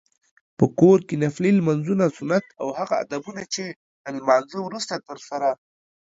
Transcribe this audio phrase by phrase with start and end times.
[0.57, 3.63] په کور کې نفلي لمونځونه، سنت او هغه ادبونه چې
[4.03, 5.49] له لمانځته وروسته ترسره